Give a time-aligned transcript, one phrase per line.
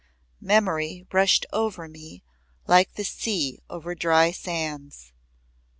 [0.41, 2.23] Memory rushed over me
[2.65, 5.13] like the sea over dry sands.